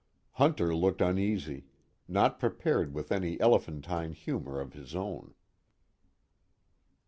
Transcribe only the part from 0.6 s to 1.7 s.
looked uneasy,